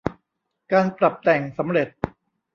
[0.71, 1.87] การปรับแต่งสำเร็จ